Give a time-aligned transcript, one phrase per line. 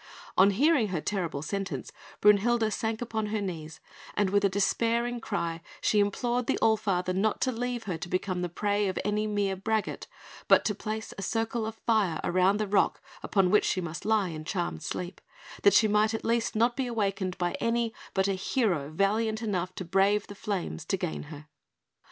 [0.35, 1.91] On hearing her terrible sentence,
[2.23, 3.79] Brünhilde sank upon her knees;
[4.15, 8.09] and with a despairing cry, she implored the All Father not to leave her to
[8.09, 10.07] become the prey of any mere braggart,
[10.47, 14.29] but to place a circle of fire around the rock upon which she must lie
[14.29, 15.21] in charmed sleep,
[15.61, 19.75] that she might at least not be awakened by any but a hero valiant enough
[19.75, 21.47] to brave the flames to gain her.